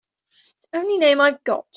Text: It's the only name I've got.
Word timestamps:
It's 0.29 0.55
the 0.71 0.79
only 0.79 0.97
name 0.97 1.21
I've 1.21 1.43
got. 1.43 1.65